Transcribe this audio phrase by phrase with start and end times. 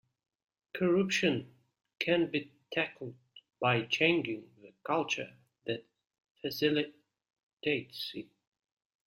[0.73, 1.53] Corruption
[1.99, 3.13] can be tackled
[3.59, 5.85] by changing the culture that
[6.41, 8.29] facilitates it.